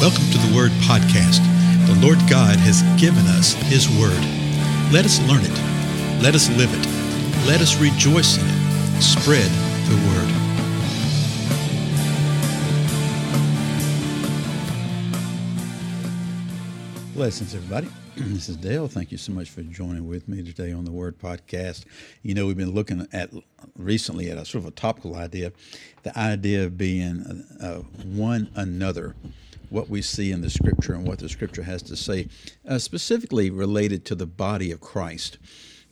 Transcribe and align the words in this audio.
Welcome 0.00 0.30
to 0.30 0.38
the 0.38 0.56
Word 0.56 0.70
Podcast. 0.88 1.44
The 1.86 1.94
Lord 2.00 2.16
God 2.20 2.56
has 2.56 2.80
given 2.98 3.26
us 3.26 3.52
His 3.52 3.86
Word. 3.86 4.18
Let 4.90 5.04
us 5.04 5.20
learn 5.28 5.42
it. 5.44 6.22
Let 6.22 6.34
us 6.34 6.48
live 6.56 6.72
it. 6.72 6.86
Let 7.46 7.60
us 7.60 7.76
rejoice 7.78 8.38
in 8.38 8.46
it. 8.48 9.02
Spread 9.02 9.50
the 9.90 9.96
Word. 10.08 10.30
Blessings, 17.14 17.54
everybody. 17.54 17.88
This 18.16 18.48
is 18.48 18.56
Dale. 18.56 18.88
Thank 18.88 19.12
you 19.12 19.18
so 19.18 19.32
much 19.32 19.50
for 19.50 19.62
joining 19.62 20.08
with 20.08 20.28
me 20.28 20.42
today 20.42 20.72
on 20.72 20.86
the 20.86 20.92
Word 20.92 21.18
Podcast. 21.18 21.84
You 22.22 22.32
know, 22.34 22.46
we've 22.46 22.56
been 22.56 22.72
looking 22.72 23.06
at 23.12 23.30
recently 23.76 24.30
at 24.30 24.38
a 24.38 24.46
sort 24.46 24.64
of 24.64 24.68
a 24.68 24.72
topical 24.72 25.14
idea, 25.14 25.52
the 26.04 26.18
idea 26.18 26.64
of 26.64 26.78
being 26.78 27.44
uh, 27.60 27.80
one 28.04 28.50
another, 28.54 29.14
what 29.70 29.88
we 29.88 30.02
see 30.02 30.30
in 30.30 30.42
the 30.42 30.50
Scripture 30.50 30.92
and 30.92 31.06
what 31.06 31.18
the 31.18 31.28
Scripture 31.28 31.62
has 31.62 31.82
to 31.82 31.96
say, 31.96 32.28
uh, 32.68 32.78
specifically 32.78 33.50
related 33.50 34.04
to 34.06 34.14
the 34.14 34.26
body 34.26 34.70
of 34.70 34.80
Christ 34.80 35.38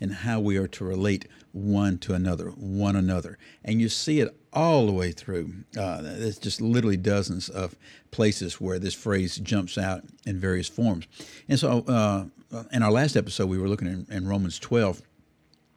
and 0.00 0.12
how 0.12 0.40
we 0.40 0.56
are 0.56 0.68
to 0.68 0.84
relate 0.84 1.26
one 1.52 1.98
to 1.98 2.14
another, 2.14 2.50
one 2.50 2.96
another. 2.96 3.38
And 3.64 3.80
you 3.80 3.88
see 3.88 4.20
it 4.20 4.36
all 4.52 4.86
the 4.86 4.92
way 4.92 5.12
through. 5.12 5.52
Uh, 5.76 6.02
there's 6.02 6.38
just 6.38 6.60
literally 6.60 6.96
dozens 6.96 7.48
of 7.48 7.74
places 8.10 8.60
where 8.60 8.78
this 8.78 8.94
phrase 8.94 9.36
jumps 9.36 9.76
out 9.76 10.04
in 10.26 10.38
various 10.38 10.68
forms. 10.68 11.06
And 11.48 11.58
so, 11.58 11.84
uh, 11.86 12.24
in 12.72 12.82
our 12.82 12.92
last 12.92 13.16
episode, 13.16 13.48
we 13.48 13.58
were 13.58 13.68
looking 13.68 13.88
in, 13.88 14.06
in, 14.10 14.26
Romans 14.26 14.58
12. 14.58 15.02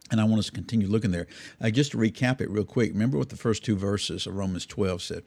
And 0.09 0.21
I 0.21 0.23
want 0.23 0.39
us 0.39 0.45
to 0.47 0.51
continue 0.51 0.87
looking 0.87 1.11
there. 1.11 1.27
Uh, 1.61 1.69
just 1.69 1.91
to 1.91 1.97
recap 1.97 2.41
it 2.41 2.49
real 2.49 2.65
quick, 2.65 2.91
remember 2.91 3.17
what 3.17 3.29
the 3.29 3.37
first 3.37 3.63
two 3.63 3.75
verses 3.75 4.27
of 4.27 4.35
Romans 4.35 4.65
12 4.65 5.01
said. 5.01 5.23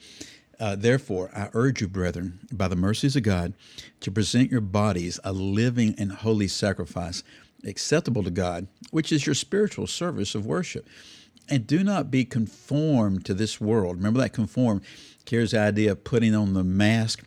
Uh, 0.61 0.77
Therefore, 0.77 1.31
I 1.35 1.51
urge 1.53 1.81
you, 1.81 1.89
brethren, 1.89 2.41
by 2.53 2.69
the 2.69 2.77
mercies 2.77 3.17
of 3.17 3.23
God, 3.23 3.55
to 4.01 4.11
present 4.11 4.51
your 4.51 4.61
bodies 4.61 5.19
a 5.25 5.33
living 5.33 5.95
and 5.99 6.13
holy 6.13 6.49
sacrifice, 6.49 7.23
acceptable 7.65 8.23
to 8.23 8.31
God, 8.31 8.67
which 8.91 9.13
is 9.13 9.27
your 9.27 9.35
spiritual 9.35 9.87
service 9.87 10.35
of 10.35 10.47
worship. 10.47 10.87
And 11.49 11.67
do 11.67 11.85
not 11.85 12.11
be 12.11 12.25
conformed 12.25 13.25
to 13.27 13.35
this 13.35 13.61
world. 13.61 13.97
Remember 13.97 14.21
that 14.21 14.33
conform 14.33 14.83
carries 15.25 15.51
the 15.51 15.61
idea 15.61 15.93
of 15.93 16.05
putting 16.05 16.35
on 16.35 16.55
the 16.55 16.65
mask, 16.65 17.25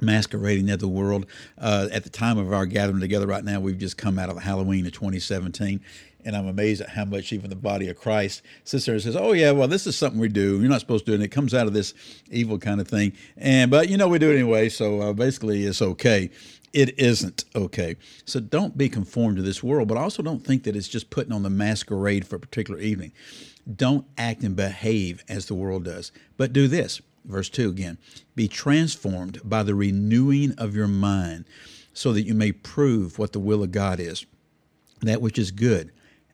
masquerading 0.00 0.70
at 0.70 0.80
the 0.80 0.88
world. 0.88 1.26
Uh, 1.58 1.88
at 1.92 2.02
the 2.02 2.10
time 2.10 2.38
of 2.38 2.52
our 2.52 2.66
gathering 2.66 3.00
together 3.00 3.26
right 3.26 3.44
now, 3.44 3.60
we've 3.60 3.78
just 3.78 3.96
come 3.96 4.18
out 4.18 4.28
of 4.28 4.38
Halloween 4.38 4.86
of 4.86 4.92
2017 4.92 5.80
and 6.24 6.36
I'm 6.36 6.46
amazed 6.46 6.80
at 6.82 6.90
how 6.90 7.04
much 7.04 7.32
even 7.32 7.50
the 7.50 7.56
body 7.56 7.88
of 7.88 7.96
Christ 7.98 8.42
sits 8.64 8.86
there 8.86 8.94
and 8.94 9.02
says, 9.02 9.16
"Oh 9.16 9.32
yeah, 9.32 9.50
well 9.52 9.68
this 9.68 9.86
is 9.86 9.96
something 9.96 10.20
we 10.20 10.28
do. 10.28 10.60
You're 10.60 10.70
not 10.70 10.80
supposed 10.80 11.04
to 11.06 11.10
do 11.10 11.12
it." 11.12 11.16
And 11.16 11.24
it 11.24 11.28
comes 11.28 11.54
out 11.54 11.66
of 11.66 11.72
this 11.72 11.94
evil 12.30 12.58
kind 12.58 12.80
of 12.80 12.88
thing, 12.88 13.12
and 13.36 13.70
but 13.70 13.88
you 13.88 13.96
know 13.96 14.08
we 14.08 14.18
do 14.18 14.30
it 14.30 14.34
anyway. 14.34 14.68
So 14.68 15.00
uh, 15.00 15.12
basically, 15.12 15.64
it's 15.64 15.82
okay 15.82 16.30
it 16.72 16.98
isn't 16.98 17.44
okay. 17.54 17.96
So 18.24 18.40
don't 18.40 18.76
be 18.76 18.88
conformed 18.88 19.36
to 19.36 19.42
this 19.42 19.62
world, 19.62 19.88
but 19.88 19.98
also 19.98 20.22
don't 20.22 20.44
think 20.44 20.64
that 20.64 20.76
it's 20.76 20.88
just 20.88 21.10
putting 21.10 21.32
on 21.32 21.42
the 21.42 21.50
masquerade 21.50 22.26
for 22.26 22.36
a 22.36 22.40
particular 22.40 22.80
evening. 22.80 23.12
Don't 23.76 24.06
act 24.18 24.42
and 24.42 24.56
behave 24.56 25.22
as 25.28 25.46
the 25.46 25.54
world 25.54 25.84
does, 25.84 26.12
but 26.36 26.52
do 26.52 26.68
this. 26.68 27.00
Verse 27.24 27.48
2 27.48 27.70
again 27.70 27.98
be 28.34 28.48
transformed 28.48 29.40
by 29.44 29.62
the 29.62 29.74
renewing 29.74 30.54
of 30.58 30.74
your 30.74 30.88
mind, 30.88 31.44
so 31.92 32.12
that 32.12 32.22
you 32.22 32.34
may 32.34 32.50
prove 32.50 33.18
what 33.18 33.32
the 33.32 33.38
will 33.38 33.62
of 33.62 33.70
God 33.70 34.00
is, 34.00 34.26
that 35.02 35.22
which 35.22 35.38
is 35.38 35.50
good 35.50 35.92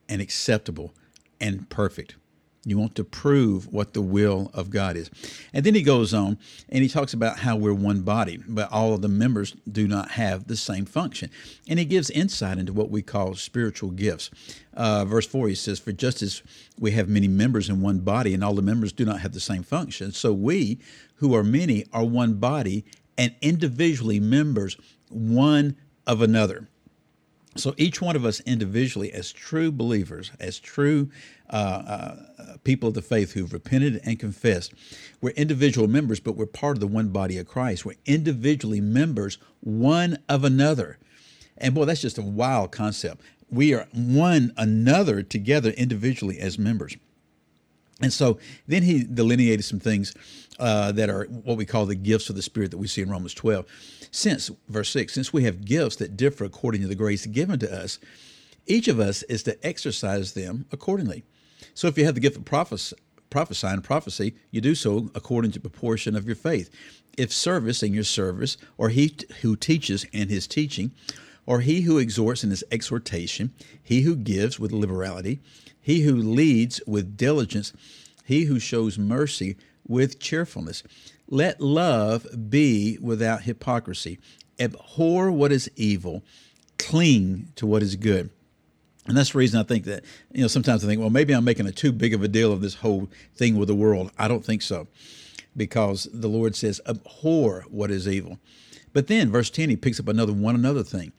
and 0.09 0.21
acceptable 0.21 0.95
and 1.41 1.69
perfect. 1.69 2.17
You 2.65 2.77
want 2.77 2.97
to 2.97 3.05
prove 3.05 3.73
what 3.73 3.95
the 3.95 4.03
will 4.03 4.51
of 4.53 4.69
God 4.69 4.97
is. 4.97 5.11
And 5.55 5.65
then 5.65 5.75
he 5.75 5.83
goes 5.83 6.13
on 6.13 6.39
and 6.69 6.83
he 6.83 6.89
talks 6.89 7.15
about 7.15 7.39
how 7.39 7.57
we're 7.57 7.73
one 7.73 8.03
body, 8.03 8.41
but 8.47 8.71
all 8.71 8.93
of 8.93 9.01
the 9.01 9.09
members 9.09 9.57
do 9.71 9.89
not 9.89 10.11
have 10.13 10.49
the 10.49 10.57
same 10.57 10.85
function. 10.85 11.31
And 11.69 11.79
he 11.79 11.85
gives 11.85 12.11
insight 12.11 12.59
into 12.59 12.73
what 12.73 12.91
we 12.91 13.01
call 13.01 13.35
spiritual 13.37 13.91
gifts. 13.93 14.31
Uh, 14.75 15.05
verse 15.05 15.27
4, 15.27 15.49
he 15.49 15.55
says, 15.55 15.79
For 15.79 15.93
just 15.93 16.21
as 16.21 16.43
we 16.79 16.91
have 16.91 17.09
many 17.09 17.29
members 17.29 17.71
in 17.71 17.81
one 17.81 18.01
body, 18.01 18.35
and 18.35 18.45
all 18.45 18.55
the 18.55 18.61
members 18.61 18.93
do 18.93 19.07
not 19.07 19.21
have 19.21 19.33
the 19.33 19.41
same 19.41 19.63
function, 19.63 20.13
so 20.13 20.33
we, 20.33 20.79
who 21.17 21.35
are 21.35 21.45
many, 21.45 21.87
are 21.93 22.05
one 22.05 22.35
body 22.35 22.85
and 23.17 23.35
individually 23.41 24.21
members 24.21 24.77
one 25.09 25.77
of 26.07 26.23
another. 26.23 26.69
So 27.59 27.75
each 27.77 28.01
one 28.01 28.15
of 28.15 28.25
us 28.25 28.41
individually, 28.41 29.13
as 29.13 29.33
true 29.33 29.73
believers, 29.73 30.31
as 30.39 30.61
true 30.61 31.11
uh, 31.51 31.57
uh, 31.57 32.17
people 32.63 32.89
of 32.89 32.95
the 32.95 33.03
faith 33.03 33.33
who've 33.33 33.53
repented 33.53 34.01
and 34.05 34.19
confessed, 34.19 34.73
we're 35.21 35.31
individual 35.31 35.89
members, 35.89 36.21
but 36.21 36.37
we're 36.37 36.47
part 36.47 36.77
of 36.77 36.81
the 36.81 36.87
one 36.87 37.09
body 37.09 37.37
of 37.37 37.49
Christ. 37.49 37.85
We're 37.85 37.97
individually 38.07 38.81
members 38.81 39.39
one 39.61 40.19
of 40.29 40.45
another. 40.45 40.99
And 41.57 41.75
boy, 41.75 41.85
that's 41.85 42.01
just 42.01 42.19
a 42.19 42.23
wild 42.23 42.71
concept. 42.71 43.23
We 43.51 43.75
are 43.75 43.89
one 43.93 44.53
another 44.57 45.23
together 45.23 45.71
individually 45.71 46.39
as 46.39 46.59
members. 46.59 46.97
And 48.01 48.13
so 48.13 48.39
then 48.67 48.83
he 48.83 49.03
delineated 49.05 49.65
some 49.65 49.81
things 49.81 50.15
uh, 50.59 50.93
that 50.93 51.11
are 51.11 51.25
what 51.25 51.57
we 51.57 51.67
call 51.67 51.87
the 51.87 51.95
gifts 51.95 52.31
of 52.31 52.37
the 52.37 52.43
Spirit 52.43 52.71
that 52.71 52.79
we 52.79 52.87
see 52.87 53.03
in 53.03 53.11
Romans 53.11 53.35
12. 53.35 53.67
Since, 54.11 54.51
verse 54.69 54.91
6, 54.91 55.13
since 55.13 55.33
we 55.33 55.45
have 55.45 55.65
gifts 55.65 55.97
that 55.97 56.17
differ 56.17 56.45
according 56.45 56.81
to 56.83 56.89
the 56.89 56.95
grace 56.95 57.27
given 57.27 57.59
to 57.59 57.73
us, 57.73 57.99
each 58.67 58.87
of 58.89 59.01
us 59.01 59.23
is 59.25 59.43
to 59.45 59.67
exercise 59.67 60.35
them 60.35 60.67
accordingly. 60.71 61.25
So 61.75 61.89
if 61.89 61.99
you 61.99 62.05
have 62.05 62.15
the 62.15 62.21
gift 62.21 62.37
of 62.37 62.45
prophesying 62.45 63.83
prophecy, 63.83 64.35
you 64.51 64.61
do 64.61 64.75
so 64.75 65.11
according 65.15 65.53
to 65.53 65.61
proportion 65.61 66.15
of 66.15 66.27
your 66.27 66.37
faith. 66.37 66.71
If 67.17 67.33
service 67.33 67.83
in 67.83 67.95
your 67.95 68.05
service, 68.05 68.57
or 68.77 68.91
he 68.91 69.17
who 69.41 69.57
teaches 69.57 70.05
in 70.13 70.29
his 70.29 70.47
teaching, 70.47 70.93
or 71.47 71.61
he 71.61 71.81
who 71.81 71.99
exhorts 71.99 72.45
in 72.45 72.51
his 72.51 72.63
exhortation, 72.71 73.55
he 73.83 74.03
who 74.03 74.15
gives 74.15 74.61
with 74.61 74.71
liberality, 74.71 75.41
he 75.89 76.03
who 76.03 76.15
leads 76.15 76.83
with 76.87 77.17
diligence, 77.17 77.73
he 78.27 78.45
who 78.45 78.59
shows 78.59 78.99
mercy 78.99 79.57
with 79.87 80.21
cheerfulness. 80.21 80.83
Let 81.31 81.63
love 81.63 82.27
be 82.51 82.99
without 83.01 83.45
hypocrisy. 83.45 84.19
Abhor 84.61 85.33
what 85.33 85.51
is 85.51 85.71
evil, 85.77 86.23
cling 86.77 87.55
to 87.57 87.67
what 87.67 87.83
is 87.83 87.97
good. 87.97 88.29
And 89.07 89.17
that's 89.17 89.33
the 89.33 89.39
reason 89.39 89.59
I 89.59 89.63
think 89.63 89.85
that, 89.85 90.05
you 90.31 90.43
know, 90.43 90.47
sometimes 90.47 90.85
I 90.85 90.89
think, 90.89 91.01
well, 91.01 91.09
maybe 91.09 91.33
I'm 91.33 91.45
making 91.45 91.67
a 91.67 91.73
too 91.73 91.91
big 91.91 92.13
of 92.13 92.23
a 92.23 92.29
deal 92.29 92.53
of 92.53 92.61
this 92.61 92.75
whole 92.75 93.09
thing 93.35 93.57
with 93.57 93.69
the 93.69 93.75
world. 93.75 94.11
I 94.19 94.29
don't 94.29 94.45
think 94.45 94.61
so, 94.61 94.89
because 95.57 96.07
the 96.13 96.29
Lord 96.29 96.55
says, 96.55 96.83
abhor 96.87 97.65
what 97.71 97.91
is 97.91 98.07
evil. 98.07 98.39
But 98.93 99.07
then, 99.07 99.31
verse 99.31 99.49
10, 99.49 99.71
he 99.71 99.77
picks 99.77 99.99
up 99.99 100.09
another 100.09 100.35
one 100.35 100.55
another 100.55 100.83
thing 100.83 101.15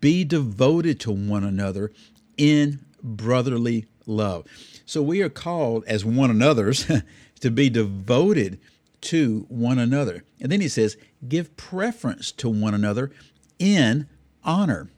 be 0.00 0.24
devoted 0.24 0.98
to 0.98 1.12
one 1.12 1.44
another 1.44 1.92
in 2.36 2.80
brotherly 3.00 3.86
love. 4.08 4.46
So 4.86 5.02
we 5.02 5.22
are 5.22 5.28
called 5.28 5.84
as 5.86 6.04
one 6.04 6.30
another's 6.30 6.90
to 7.40 7.50
be 7.50 7.70
devoted 7.70 8.58
to 9.00 9.46
one 9.48 9.78
another. 9.78 10.24
And 10.40 10.50
then 10.50 10.60
he 10.60 10.68
says, 10.68 10.96
give 11.28 11.56
preference 11.56 12.32
to 12.32 12.48
one 12.48 12.74
another 12.74 13.12
in 13.58 14.08
honor. 14.42 14.90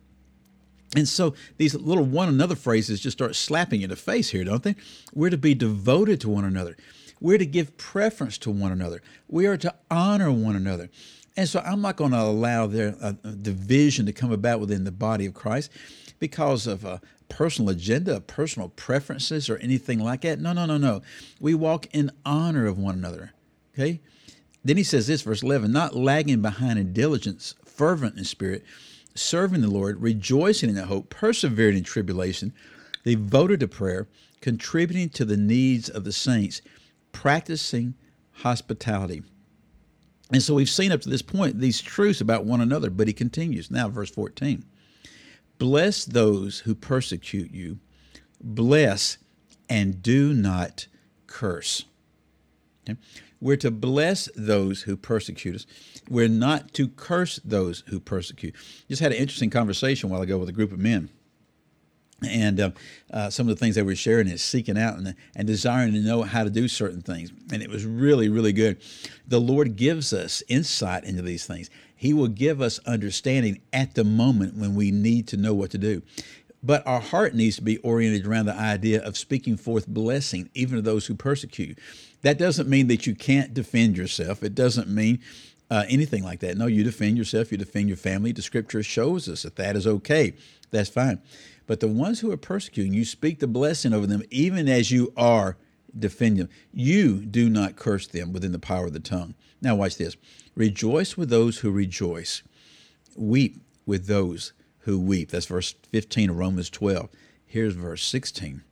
And 0.97 1.09
so 1.09 1.35
these 1.57 1.75
little 1.75 2.05
one 2.05 2.29
another 2.29 2.57
phrases 2.57 3.01
just 3.01 3.17
start 3.17 3.37
slapping 3.37 3.81
you 3.81 3.85
in 3.85 3.91
the 3.91 3.97
face 3.97 4.31
here, 4.31 4.45
don't 4.45 4.63
they? 4.63 4.75
We're 5.15 5.31
to 5.31 5.39
be 5.39 5.55
devoted 5.55 6.21
to 6.23 6.29
one 6.29 6.45
another. 6.45 6.77
We're 7.21 7.39
to 7.39 7.47
give 7.47 7.77
preference 7.77 8.39
to 8.39 8.51
one 8.51 8.73
another. 8.73 9.03
We 9.29 9.47
are 9.47 9.57
to 9.59 9.75
honor 9.91 10.33
one 10.33 10.57
another. 10.57 10.89
And 11.37 11.49
so 11.49 11.61
I'm 11.61 11.81
not 11.81 11.97
going 11.97 12.11
to 12.11 12.21
allow 12.21 12.67
their 12.67 12.97
uh, 13.01 13.13
division 13.43 14.07
to 14.07 14.13
come 14.13 14.33
about 14.33 14.59
within 14.61 14.85
the 14.85 14.91
body 14.91 15.27
of 15.27 15.35
Christ 15.35 15.71
because 16.21 16.69
of 16.69 16.85
a 16.85 17.01
personal 17.29 17.71
agenda, 17.71 18.21
personal 18.21 18.69
preferences, 18.69 19.51
or 19.51 19.57
anything 19.57 19.99
like 19.99 20.21
that. 20.21 20.39
No, 20.39 20.53
no, 20.53 20.67
no, 20.67 20.77
no. 20.77 21.03
We 21.41 21.55
walk 21.55 21.87
in 21.93 22.13
honor 22.25 22.67
of 22.67 22.79
one 22.79 22.95
another. 22.95 23.33
Okay? 23.75 24.01
Then 24.65 24.77
he 24.77 24.85
says 24.85 25.07
this, 25.07 25.23
verse 25.23 25.43
11 25.43 25.73
not 25.73 25.97
lagging 25.97 26.43
behind 26.43 26.79
in 26.79 26.93
diligence, 26.93 27.55
fervent 27.65 28.19
in 28.19 28.25
spirit, 28.25 28.63
serving 29.15 29.63
the 29.63 29.71
Lord, 29.71 30.03
rejoicing 30.03 30.69
in 30.69 30.77
the 30.77 30.87
hope, 30.87 31.09
persevering 31.09 31.79
in 31.79 31.85
tribulation, 31.85 32.53
devoted 33.05 33.61
to 33.61 33.69
prayer, 33.69 34.07
contributing 34.41 35.09
to 35.11 35.25
the 35.25 35.37
needs 35.37 35.89
of 35.89 36.05
the 36.05 36.13
saints, 36.13 36.61
practicing 37.13 37.95
hospitality. 38.33 39.23
And 40.33 40.43
so 40.43 40.55
we've 40.55 40.71
seen 40.71 40.93
up 40.93 41.01
to 41.03 41.09
this 41.09 41.23
point 41.23 41.59
these 41.59 41.81
truths 41.81 42.21
about 42.21 42.45
one 42.45 42.61
another, 42.61 42.91
but 42.91 43.09
he 43.09 43.13
continues. 43.13 43.71
Now, 43.71 43.89
verse 43.89 44.11
14 44.11 44.65
Bless 45.61 46.07
those 46.07 46.61
who 46.61 46.75
persecute 46.75 47.53
you, 47.53 47.81
bless 48.41 49.19
and 49.69 50.03
do 50.03 50.33
not 50.33 50.87
curse. 51.27 51.85
Okay? 52.89 52.99
We're 53.43 53.59
to 53.59 53.71
bless 53.71 54.31
those 54.35 54.83
who 54.83 54.97
persecute 54.97 55.55
us. 55.55 55.67
We're 56.09 56.29
not 56.29 56.73
to 56.75 56.89
curse 56.89 57.41
those 57.45 57.85
who 57.89 58.01
persecute. 58.01 58.55
Just 58.89 59.03
had 59.03 59.13
an 59.13 59.19
interesting 59.19 59.51
conversation 59.51 60.09
a 60.09 60.13
while 60.13 60.23
ago 60.23 60.39
with 60.39 60.49
a 60.49 60.53
group 60.53 60.73
of 60.73 60.79
men. 60.79 61.11
And 62.29 62.61
uh, 62.61 62.71
uh, 63.13 63.31
some 63.31 63.49
of 63.49 63.55
the 63.55 63.61
things 63.61 63.75
they 63.75 63.83
were 63.83 63.95
sharing 63.95 64.29
is 64.29 64.43
seeking 64.43 64.79
out 64.79 64.97
and, 64.97 65.15
and 65.35 65.47
desiring 65.47 65.93
to 65.93 66.01
know 66.01 66.23
how 66.23 66.45
to 66.45 66.51
do 66.51 66.69
certain 66.69 67.03
things. 67.03 67.33
And 67.53 67.63
it 67.63 67.71
was 67.71 67.85
really 67.85 68.29
really 68.29 68.53
good. 68.53 68.79
The 69.27 69.41
lord 69.41 69.77
gives 69.77 70.13
us 70.13 70.43
insight 70.49 71.05
into 71.05 71.23
these 71.23 71.47
things. 71.47 71.71
He 71.95 72.15
will 72.15 72.29
give 72.29 72.61
us 72.61 72.79
understanding 72.87 73.61
at 73.73 73.95
the 73.95 74.05
moment 74.05 74.57
when 74.57 74.75
we 74.75 74.91
need 74.91 75.29
to 75.29 75.37
know 75.37 75.55
what 75.55 75.71
to 75.73 75.79
do. 75.79 76.03
But 76.63 76.87
our 76.87 77.01
heart 77.01 77.35
needs 77.35 77.57
to 77.57 77.63
be 77.63 77.79
oriented 77.79 78.27
around 78.27 78.47
the 78.47 78.55
idea 78.55 79.03
of 79.03 79.17
speaking 79.17 79.57
forth 79.57 79.87
blessing 79.87 80.51
even 80.55 80.77
to 80.77 80.83
those 80.83 81.07
who 81.07 81.15
persecute 81.15 81.79
that 82.23 82.39
doesn't 82.39 82.69
mean 82.69 82.89
that 82.89 83.07
you 83.07 83.15
can't 83.15 83.55
defend 83.55 83.97
yourself. 83.97 84.43
It 84.43 84.55
doesn't 84.55 84.89
mean 84.89 85.21
uh, 85.71 85.85
anything 85.89 86.23
like 86.23 86.41
that. 86.41 86.59
No 86.59 86.67
you 86.67 86.85
defend 86.85 87.17
yourself 87.17 87.51
you 87.51 87.57
defend 87.57 87.89
your 87.89 87.97
family. 87.97 88.33
The 88.33 88.43
scripture 88.43 88.83
shows 88.83 89.29
us 89.29 89.43
that 89.43 89.57
that 89.57 89.77
is 89.77 89.87
okay. 89.87 90.35
That's 90.71 90.91
fine 90.91 91.21
but 91.71 91.79
the 91.79 91.87
ones 91.87 92.19
who 92.19 92.33
are 92.33 92.37
persecuting, 92.37 92.93
you 92.93 93.05
speak 93.05 93.39
the 93.39 93.47
blessing 93.47 93.93
over 93.93 94.05
them, 94.05 94.25
even 94.29 94.69
as 94.69 94.91
you 94.91 95.13
are 95.17 95.57
defending 95.97 96.47
them. 96.47 96.49
You 96.73 97.19
do 97.19 97.49
not 97.49 97.77
curse 97.77 98.09
them 98.09 98.33
within 98.33 98.51
the 98.51 98.59
power 98.59 98.87
of 98.87 98.93
the 98.93 98.99
tongue. 98.99 99.37
Now, 99.63 99.77
watch 99.77 99.97
this. 99.97 100.17
Rejoice 100.57 101.17
with 101.17 101.31
those 101.31 101.59
who 101.59 101.71
rejoice. 101.71 102.43
Weep 103.15 103.61
with 103.87 104.09
those 104.09 104.53
who 104.81 104.99
weep. 104.99 105.31
That's 105.31 105.47
verse 105.47 105.77
15 105.93 106.31
of 106.31 106.39
Romans 106.39 106.71
12. 106.71 107.09
Here's 107.47 107.75
verse 107.75 108.03
16. 108.03 108.63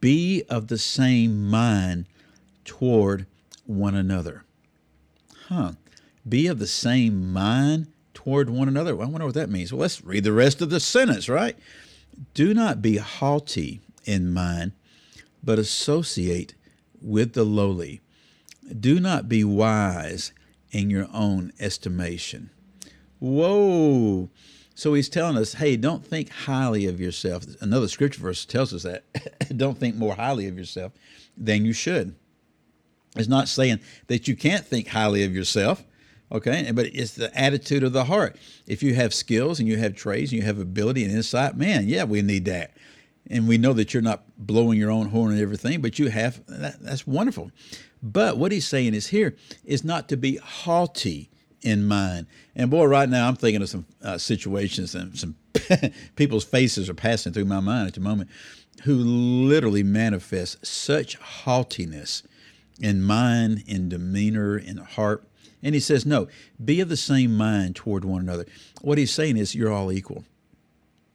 Be 0.00 0.44
of 0.48 0.68
the 0.68 0.78
same 0.78 1.50
mind 1.50 2.06
toward 2.64 3.26
one 3.64 3.96
another. 3.96 4.44
Huh. 5.48 5.72
Be 6.28 6.46
of 6.46 6.60
the 6.60 6.68
same 6.68 7.32
mind 7.32 7.88
toward 8.26 8.50
one 8.50 8.66
another. 8.66 8.96
Well, 8.96 9.06
I 9.06 9.10
wonder 9.10 9.24
what 9.24 9.36
that 9.36 9.50
means. 9.50 9.72
Well, 9.72 9.82
let's 9.82 10.04
read 10.04 10.24
the 10.24 10.32
rest 10.32 10.60
of 10.60 10.68
the 10.68 10.80
sentence, 10.80 11.28
right? 11.28 11.56
Do 12.34 12.54
not 12.54 12.82
be 12.82 12.96
haughty 12.96 13.82
in 14.04 14.32
mind, 14.32 14.72
but 15.44 15.60
associate 15.60 16.56
with 17.00 17.34
the 17.34 17.44
lowly. 17.44 18.00
Do 18.80 18.98
not 18.98 19.28
be 19.28 19.44
wise 19.44 20.32
in 20.72 20.90
your 20.90 21.06
own 21.14 21.52
estimation. 21.60 22.50
Whoa. 23.20 24.28
So 24.74 24.94
he's 24.94 25.08
telling 25.08 25.36
us, 25.36 25.54
hey, 25.54 25.76
don't 25.76 26.04
think 26.04 26.28
highly 26.28 26.86
of 26.86 27.00
yourself. 27.00 27.44
Another 27.60 27.86
scripture 27.86 28.22
verse 28.22 28.44
tells 28.44 28.74
us 28.74 28.82
that. 28.82 29.04
don't 29.56 29.78
think 29.78 29.94
more 29.94 30.16
highly 30.16 30.48
of 30.48 30.58
yourself 30.58 30.90
than 31.36 31.64
you 31.64 31.72
should. 31.72 32.16
It's 33.14 33.28
not 33.28 33.46
saying 33.46 33.78
that 34.08 34.26
you 34.26 34.34
can't 34.34 34.66
think 34.66 34.88
highly 34.88 35.22
of 35.22 35.32
yourself. 35.32 35.84
Okay, 36.32 36.70
but 36.72 36.86
it's 36.86 37.12
the 37.12 37.36
attitude 37.38 37.84
of 37.84 37.92
the 37.92 38.04
heart. 38.04 38.36
If 38.66 38.82
you 38.82 38.94
have 38.94 39.14
skills 39.14 39.60
and 39.60 39.68
you 39.68 39.76
have 39.76 39.94
trades 39.94 40.32
and 40.32 40.40
you 40.40 40.46
have 40.46 40.58
ability 40.58 41.04
and 41.04 41.12
insight, 41.12 41.56
man, 41.56 41.88
yeah, 41.88 42.02
we 42.02 42.20
need 42.20 42.46
that. 42.46 42.72
And 43.28 43.46
we 43.46 43.58
know 43.58 43.72
that 43.74 43.94
you're 43.94 44.02
not 44.02 44.24
blowing 44.36 44.78
your 44.78 44.90
own 44.90 45.08
horn 45.08 45.32
and 45.32 45.40
everything, 45.40 45.80
but 45.80 45.98
you 45.98 46.08
have 46.08 46.44
that, 46.46 46.80
that's 46.80 47.06
wonderful. 47.06 47.52
But 48.02 48.38
what 48.38 48.50
he's 48.50 48.66
saying 48.66 48.94
is 48.94 49.08
here 49.08 49.36
is 49.64 49.84
not 49.84 50.08
to 50.08 50.16
be 50.16 50.36
haughty 50.36 51.30
in 51.62 51.86
mind. 51.86 52.26
And 52.54 52.70
boy, 52.70 52.86
right 52.86 53.08
now 53.08 53.28
I'm 53.28 53.36
thinking 53.36 53.62
of 53.62 53.68
some 53.68 53.86
uh, 54.02 54.18
situations 54.18 54.94
and 54.94 55.16
some 55.16 55.36
people's 56.16 56.44
faces 56.44 56.88
are 56.88 56.94
passing 56.94 57.32
through 57.32 57.44
my 57.46 57.60
mind 57.60 57.88
at 57.88 57.94
the 57.94 58.00
moment 58.00 58.30
who 58.82 58.94
literally 58.94 59.82
manifest 59.82 60.64
such 60.66 61.16
haughtiness 61.16 62.22
in 62.80 63.02
mind, 63.02 63.64
in 63.66 63.88
demeanor, 63.88 64.58
in 64.58 64.76
heart 64.76 65.24
and 65.62 65.74
he 65.74 65.80
says, 65.80 66.06
no, 66.06 66.28
be 66.62 66.80
of 66.80 66.88
the 66.88 66.96
same 66.96 67.36
mind 67.36 67.76
toward 67.76 68.04
one 68.04 68.22
another. 68.22 68.46
What 68.82 68.98
he's 68.98 69.12
saying 69.12 69.36
is 69.36 69.54
you're 69.54 69.72
all 69.72 69.92
equal. 69.92 70.24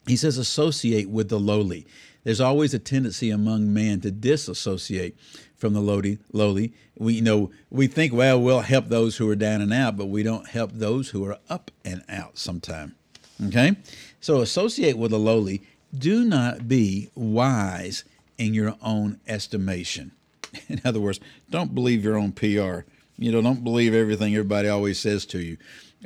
He 0.07 0.15
says, 0.15 0.37
associate 0.37 1.09
with 1.09 1.29
the 1.29 1.39
lowly. 1.39 1.85
There's 2.23 2.41
always 2.41 2.73
a 2.73 2.79
tendency 2.79 3.29
among 3.29 3.73
men 3.73 4.01
to 4.01 4.11
disassociate 4.11 5.15
from 5.55 5.73
the 5.73 5.79
lowly. 5.79 6.19
Lowly, 6.31 6.73
we 6.97 7.15
you 7.15 7.21
know 7.21 7.51
we 7.69 7.87
think, 7.87 8.13
well, 8.13 8.39
we'll 8.39 8.61
help 8.61 8.87
those 8.87 9.17
who 9.17 9.29
are 9.29 9.35
down 9.35 9.61
and 9.61 9.73
out, 9.73 9.97
but 9.97 10.05
we 10.07 10.23
don't 10.23 10.47
help 10.47 10.71
those 10.73 11.09
who 11.09 11.25
are 11.25 11.39
up 11.49 11.71
and 11.83 12.03
out. 12.09 12.37
Sometime, 12.37 12.95
okay. 13.47 13.75
So 14.19 14.41
associate 14.41 14.97
with 14.97 15.11
the 15.11 15.19
lowly. 15.19 15.63
Do 15.97 16.23
not 16.23 16.67
be 16.69 17.09
wise 17.15 18.05
in 18.37 18.53
your 18.53 18.75
own 18.81 19.19
estimation. 19.27 20.11
In 20.69 20.81
other 20.85 20.99
words, 20.99 21.19
don't 21.49 21.75
believe 21.75 22.03
your 22.03 22.17
own 22.17 22.31
PR. 22.31 22.89
You 23.21 23.31
know, 23.31 23.39
don't 23.39 23.63
believe 23.63 23.94
everything 23.94 24.33
everybody 24.33 24.68
always 24.68 24.97
says 24.97 25.27
to 25.27 25.39
you 25.39 25.57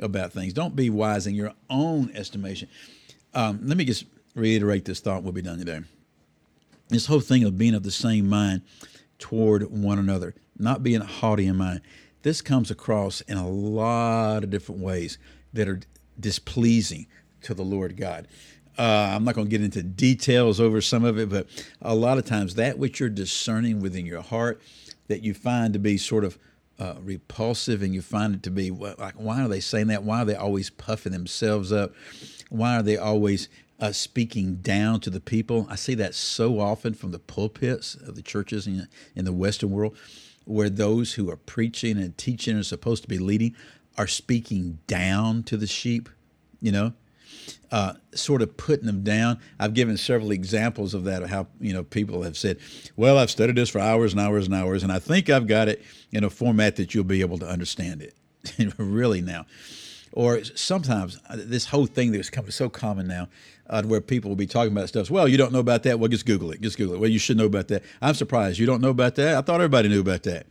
about 0.02 0.34
things. 0.34 0.52
Don't 0.52 0.76
be 0.76 0.90
wise 0.90 1.26
in 1.26 1.34
your 1.34 1.54
own 1.70 2.10
estimation. 2.14 2.68
Um, 3.32 3.60
let 3.62 3.78
me 3.78 3.86
just 3.86 4.04
reiterate 4.34 4.84
this 4.84 5.00
thought. 5.00 5.22
We'll 5.22 5.32
be 5.32 5.40
done 5.40 5.58
today. 5.58 5.80
This 6.88 7.06
whole 7.06 7.20
thing 7.20 7.42
of 7.44 7.56
being 7.56 7.74
of 7.74 7.84
the 7.84 7.90
same 7.90 8.28
mind 8.28 8.60
toward 9.18 9.62
one 9.70 9.98
another, 9.98 10.34
not 10.58 10.82
being 10.82 11.00
haughty 11.00 11.46
in 11.46 11.56
mind. 11.56 11.80
This 12.20 12.42
comes 12.42 12.70
across 12.70 13.22
in 13.22 13.38
a 13.38 13.48
lot 13.48 14.44
of 14.44 14.50
different 14.50 14.82
ways 14.82 15.16
that 15.54 15.68
are 15.68 15.80
displeasing 16.20 17.06
to 17.40 17.54
the 17.54 17.64
Lord 17.64 17.96
God. 17.96 18.28
Uh, 18.76 19.12
I'm 19.14 19.24
not 19.24 19.34
going 19.34 19.46
to 19.46 19.50
get 19.50 19.62
into 19.62 19.82
details 19.82 20.60
over 20.60 20.82
some 20.82 21.06
of 21.06 21.18
it, 21.18 21.30
but 21.30 21.46
a 21.80 21.94
lot 21.94 22.18
of 22.18 22.26
times 22.26 22.56
that 22.56 22.78
which 22.78 23.00
you're 23.00 23.08
discerning 23.08 23.80
within 23.80 24.04
your 24.04 24.20
heart 24.20 24.60
that 25.08 25.22
you 25.22 25.32
find 25.32 25.72
to 25.72 25.78
be 25.78 25.96
sort 25.96 26.22
of 26.22 26.38
uh, 26.78 26.94
repulsive 27.00 27.82
and 27.82 27.94
you 27.94 28.02
find 28.02 28.34
it 28.34 28.42
to 28.42 28.50
be 28.50 28.70
like, 28.70 29.14
why 29.14 29.42
are 29.42 29.48
they 29.48 29.60
saying 29.60 29.86
that? 29.88 30.02
Why 30.02 30.22
are 30.22 30.24
they 30.24 30.34
always 30.34 30.70
puffing 30.70 31.12
themselves 31.12 31.72
up? 31.72 31.92
Why 32.50 32.76
are 32.76 32.82
they 32.82 32.96
always 32.96 33.48
uh, 33.80 33.92
speaking 33.92 34.56
down 34.56 35.00
to 35.00 35.10
the 35.10 35.20
people? 35.20 35.66
I 35.70 35.76
see 35.76 35.94
that 35.94 36.14
so 36.14 36.60
often 36.60 36.94
from 36.94 37.12
the 37.12 37.18
pulpits 37.18 37.94
of 37.94 38.14
the 38.14 38.22
churches 38.22 38.66
in, 38.66 38.88
in 39.14 39.24
the 39.24 39.32
Western 39.32 39.70
world, 39.70 39.96
where 40.44 40.70
those 40.70 41.14
who 41.14 41.30
are 41.30 41.36
preaching 41.36 41.98
and 41.98 42.16
teaching 42.16 42.52
and 42.52 42.60
are 42.60 42.64
supposed 42.64 43.02
to 43.02 43.08
be 43.08 43.18
leading 43.18 43.56
are 43.98 44.06
speaking 44.06 44.78
down 44.86 45.42
to 45.44 45.56
the 45.56 45.66
sheep, 45.66 46.08
you 46.60 46.70
know, 46.70 46.92
uh, 47.72 47.94
sort 48.14 48.42
of 48.42 48.56
putting 48.56 48.86
them 48.86 49.02
down. 49.02 49.38
I've 49.58 49.74
given 49.74 49.96
several 49.96 50.30
examples 50.30 50.94
of 50.94 51.04
that, 51.04 51.22
of 51.22 51.30
how 51.30 51.48
you 51.60 51.72
know 51.72 51.82
people 51.82 52.22
have 52.22 52.36
said, 52.36 52.58
"Well, 52.96 53.18
I've 53.18 53.30
studied 53.30 53.56
this 53.56 53.70
for 53.70 53.80
hours 53.80 54.12
and 54.12 54.20
hours 54.20 54.46
and 54.46 54.54
hours, 54.54 54.82
and 54.82 54.92
I 54.92 54.98
think 54.98 55.28
I've 55.28 55.46
got 55.46 55.68
it 55.68 55.82
in 56.12 56.24
a 56.24 56.30
format 56.30 56.76
that 56.76 56.94
you'll 56.94 57.04
be 57.04 57.20
able 57.20 57.38
to 57.38 57.48
understand 57.48 58.02
it." 58.02 58.14
really 58.78 59.20
now, 59.20 59.46
or 60.12 60.44
sometimes 60.44 61.18
uh, 61.28 61.36
this 61.38 61.66
whole 61.66 61.86
thing 61.86 62.12
that's 62.12 62.30
so 62.54 62.68
common 62.68 63.08
now, 63.08 63.28
uh, 63.68 63.82
where 63.82 64.00
people 64.00 64.28
will 64.28 64.36
be 64.36 64.46
talking 64.46 64.72
about 64.72 64.88
stuff. 64.88 65.10
Well, 65.10 65.26
you 65.26 65.36
don't 65.36 65.52
know 65.52 65.58
about 65.58 65.82
that. 65.82 65.98
Well, 65.98 66.08
just 66.08 66.26
Google 66.26 66.52
it. 66.52 66.60
Just 66.60 66.78
Google 66.78 66.94
it. 66.94 67.00
Well, 67.00 67.10
you 67.10 67.18
should 67.18 67.36
know 67.36 67.46
about 67.46 67.68
that. 67.68 67.82
I'm 68.00 68.14
surprised 68.14 68.58
you 68.58 68.66
don't 68.66 68.80
know 68.80 68.90
about 68.90 69.16
that. 69.16 69.36
I 69.36 69.40
thought 69.40 69.56
everybody 69.60 69.88
knew 69.88 70.00
about 70.00 70.22
that. 70.22 70.46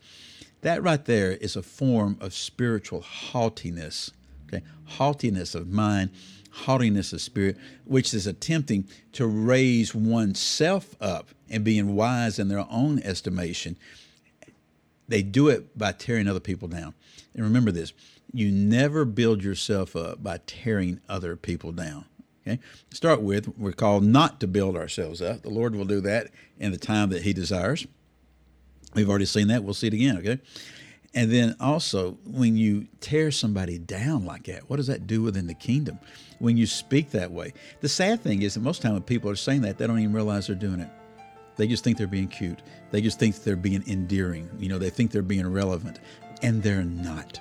That 0.62 0.84
right 0.84 1.04
there 1.06 1.32
is 1.32 1.56
a 1.56 1.62
form 1.62 2.18
of 2.20 2.34
spiritual 2.34 3.02
haughtiness. 3.02 4.12
Okay, 4.48 4.64
haughtiness 4.86 5.56
of 5.56 5.70
mind 5.70 6.12
haughtiness 6.56 7.14
of 7.14 7.22
spirit, 7.22 7.58
which 7.84 8.14
is 8.14 8.26
attempting 8.26 8.88
to 9.12 9.28
raise 9.28 9.94
oneself 9.94 10.96
up 11.02 11.30
and 11.50 11.64
being 11.64 11.96
wise 11.96 12.40
in 12.40 12.48
their 12.48 12.66
own 12.70 13.00
estimation. 13.00 13.76
They 15.08 15.22
do 15.22 15.50
it 15.50 15.78
by 15.78 15.92
tearing 15.92 16.28
other 16.28 16.40
people 16.40 16.68
down. 16.68 16.94
And 17.34 17.44
remember 17.44 17.72
this 17.72 17.94
you 18.34 18.52
never 18.52 19.06
build 19.06 19.44
yourself 19.44 19.96
up 19.96 20.22
by 20.22 20.40
tearing 20.46 21.00
other 21.08 21.36
people 21.36 21.72
down. 21.72 22.06
Okay? 22.46 22.60
Start 22.92 23.22
with, 23.22 23.58
we're 23.58 23.72
called 23.72 24.04
not 24.04 24.40
to 24.42 24.48
build 24.48 24.76
ourselves 24.76 25.22
up. 25.22 25.42
The 25.42 25.50
Lord 25.50 25.76
will 25.76 25.86
do 25.86 26.02
that 26.02 26.32
in 26.60 26.72
the 26.72 26.78
time 26.78 27.10
that 27.10 27.22
He 27.22 27.34
desires. 27.34 27.88
We've 28.94 29.10
already 29.10 29.26
seen 29.26 29.48
that. 29.48 29.64
We'll 29.64 29.74
see 29.74 29.88
it 29.88 29.94
again, 29.94 30.18
okay? 30.18 30.40
And 31.16 31.32
then 31.32 31.56
also, 31.62 32.18
when 32.26 32.58
you 32.58 32.88
tear 33.00 33.32
somebody 33.32 33.78
down 33.78 34.26
like 34.26 34.44
that, 34.44 34.70
what 34.70 34.76
does 34.76 34.88
that 34.88 35.08
do 35.08 35.24
within 35.24 35.48
the 35.48 35.54
kingdom? 35.54 35.98
When 36.40 36.58
you 36.58 36.68
speak 36.68 37.12
that 37.12 37.32
way, 37.32 37.54
the 37.80 37.88
sad 37.88 38.22
thing 38.22 38.42
is 38.42 38.54
that 38.54 38.60
most 38.60 38.82
time 38.82 38.94
when 38.94 39.02
people 39.02 39.30
are 39.30 39.36
saying 39.38 39.62
that, 39.62 39.78
they 39.78 39.88
don't 39.88 40.00
even 40.00 40.14
realize 40.14 40.48
they're 40.48 40.58
doing 40.58 40.82
it. 40.82 40.90
They 41.56 41.68
just 41.68 41.86
think 41.86 41.98
they're 41.98 42.06
being 42.06 42.28
cute. 42.28 42.62
They 42.92 43.02
just 43.02 43.18
think 43.18 43.36
they're 43.36 43.56
being 43.56 43.82
endearing. 43.88 44.50
You 44.60 44.68
know, 44.68 44.78
they 44.78 44.90
think 44.90 45.12
they're 45.12 45.22
being 45.22 45.48
relevant, 45.48 46.00
and 46.42 46.62
they're 46.62 46.84
not. 46.84 47.40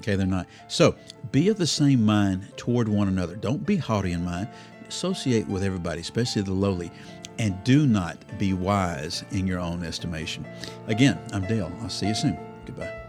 Okay, 0.00 0.16
they're 0.16 0.26
not. 0.26 0.46
So 0.68 0.94
be 1.32 1.48
of 1.48 1.56
the 1.56 1.66
same 1.66 2.04
mind 2.04 2.52
toward 2.58 2.88
one 2.88 3.08
another. 3.08 3.36
Don't 3.36 3.64
be 3.64 3.76
haughty 3.76 4.12
in 4.12 4.22
mind. 4.22 4.48
Associate 4.86 5.48
with 5.48 5.62
everybody, 5.62 6.02
especially 6.02 6.42
the 6.42 6.52
lowly, 6.52 6.90
and 7.38 7.62
do 7.64 7.86
not 7.86 8.18
be 8.38 8.52
wise 8.52 9.24
in 9.30 9.46
your 9.46 9.60
own 9.60 9.82
estimation. 9.82 10.44
Again, 10.88 11.18
I'm 11.32 11.46
Dale. 11.46 11.72
I'll 11.80 11.88
see 11.88 12.08
you 12.08 12.14
soon. 12.14 12.38
Goodbye. 12.66 13.03